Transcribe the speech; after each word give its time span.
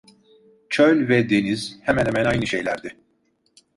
Çöl 0.69 1.07
ve 1.09 1.29
deniz 1.29 1.77
hemen 1.81 2.05
hemen 2.05 2.25
aynı 2.25 2.47
şeylerdi. 2.47 2.97